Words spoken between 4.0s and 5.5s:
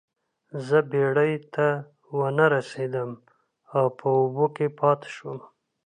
اوبو کې پاتې شوم.